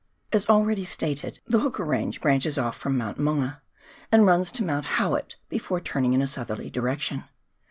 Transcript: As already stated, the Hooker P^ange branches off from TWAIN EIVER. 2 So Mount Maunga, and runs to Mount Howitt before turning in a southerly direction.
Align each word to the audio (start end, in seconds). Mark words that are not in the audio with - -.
As 0.31 0.49
already 0.49 0.83
stated, 0.83 1.41
the 1.45 1.59
Hooker 1.59 1.85
P^ange 1.85 2.21
branches 2.21 2.57
off 2.57 2.75
from 2.75 2.93
TWAIN 2.95 3.01
EIVER. 3.09 3.15
2 3.17 3.17
So 3.17 3.23
Mount 3.23 3.39
Maunga, 3.39 3.61
and 4.11 4.25
runs 4.25 4.49
to 4.53 4.63
Mount 4.65 4.85
Howitt 4.97 5.35
before 5.47 5.79
turning 5.79 6.13
in 6.15 6.23
a 6.23 6.27
southerly 6.27 6.71
direction. 6.71 7.25